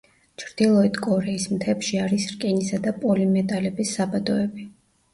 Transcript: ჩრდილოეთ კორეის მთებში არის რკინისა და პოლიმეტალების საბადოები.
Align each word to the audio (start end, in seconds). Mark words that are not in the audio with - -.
ჩრდილოეთ 0.43 0.97
კორეის 1.07 1.45
მთებში 1.57 2.01
არის 2.07 2.27
რკინისა 2.33 2.83
და 2.89 2.97
პოლიმეტალების 3.07 3.97
საბადოები. 4.01 4.71